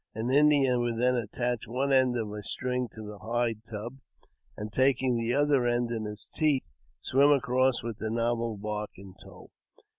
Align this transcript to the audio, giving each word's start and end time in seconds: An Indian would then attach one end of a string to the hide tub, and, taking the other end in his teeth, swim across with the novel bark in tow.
An 0.15 0.31
Indian 0.31 0.79
would 0.81 0.97
then 0.99 1.13
attach 1.13 1.67
one 1.67 1.93
end 1.93 2.17
of 2.17 2.31
a 2.31 2.41
string 2.41 2.87
to 2.95 3.05
the 3.05 3.19
hide 3.19 3.61
tub, 3.69 3.99
and, 4.57 4.73
taking 4.73 5.15
the 5.15 5.35
other 5.35 5.67
end 5.67 5.91
in 5.91 6.05
his 6.05 6.27
teeth, 6.33 6.71
swim 6.99 7.29
across 7.29 7.83
with 7.83 7.99
the 7.99 8.09
novel 8.09 8.57
bark 8.57 8.89
in 8.97 9.13
tow. 9.23 9.51